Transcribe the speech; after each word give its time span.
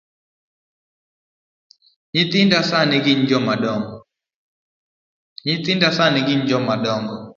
Nyithinda 5.45 5.89
sani 5.97 6.23
gin 6.25 6.39
jomadongo. 6.49 7.15